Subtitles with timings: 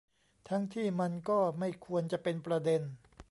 [0.49, 2.81] ทั้งที่มันก็ไม่ควรจะเป็นประเด็น